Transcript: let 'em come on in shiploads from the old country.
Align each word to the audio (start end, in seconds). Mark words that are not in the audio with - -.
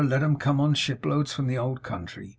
let 0.09 0.23
'em 0.23 0.35
come 0.35 0.59
on 0.59 0.69
in 0.69 0.73
shiploads 0.73 1.31
from 1.31 1.45
the 1.45 1.59
old 1.59 1.83
country. 1.83 2.29